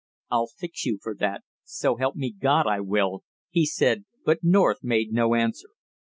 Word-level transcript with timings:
"I'll 0.31 0.47
fix 0.47 0.83
you 0.87 0.97
for 0.99 1.13
that, 1.19 1.43
so 1.63 1.97
help 1.97 2.15
me 2.15 2.31
God, 2.31 2.65
I 2.65 2.79
will!" 2.79 3.23
he 3.51 3.67
said, 3.67 4.05
but 4.25 4.39
North 4.43 4.79
made 4.83 5.13
no 5.13 5.35
answer. 5.35 5.69